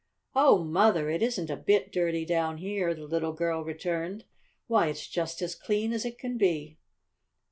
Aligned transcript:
"Oh, 0.33 0.63
Mother, 0.63 1.11
it 1.11 1.21
isn't 1.21 1.51
a 1.51 1.55
bit 1.55 1.91
dirty 1.91 2.25
down 2.25 2.57
here!" 2.57 2.95
the 2.95 3.05
little 3.05 3.33
girl 3.33 3.63
returned. 3.63 4.25
"Why, 4.65 4.87
it's 4.87 5.07
just 5.07 5.43
as 5.43 5.53
clean 5.53 5.93
as 5.93 6.05
it 6.05 6.17
can 6.17 6.39
be!" 6.39 6.79